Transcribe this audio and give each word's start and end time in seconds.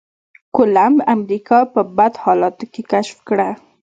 کولمب 0.55 0.97
امريکا 1.15 1.59
په 1.73 1.81
بد 1.97 2.13
حالاتو 2.23 2.65
کې 2.73 2.81
کشف 2.91 3.17
کړه. 3.27 3.49